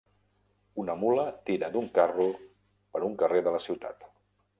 Una 0.83 0.95
mula 1.01 1.25
tira 1.49 1.69
d'un 1.75 1.89
carro 1.97 2.25
per 2.95 3.03
un 3.09 3.13
carrer 3.21 3.43
de 3.49 3.55
la 3.57 3.61
ciutat. 3.67 4.09